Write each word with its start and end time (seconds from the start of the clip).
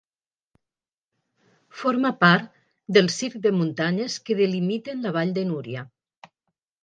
Forma 1.81 2.11
part 2.23 2.47
del 2.97 3.11
circ 3.15 3.35
de 3.45 3.51
muntanyes 3.57 4.15
que 4.29 4.37
delimiten 4.39 5.05
la 5.07 5.11
Vall 5.19 5.35
de 5.39 5.43
Núria. 5.51 5.85